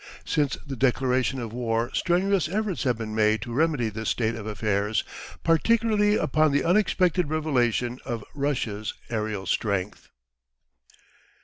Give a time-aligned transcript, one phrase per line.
[0.25, 4.47] Since the declaration of war strenuous efforts have been made to remedy this state of
[4.47, 5.03] affairs,
[5.43, 10.09] particularly upon the unexpected revelation of Russia's aerial strength.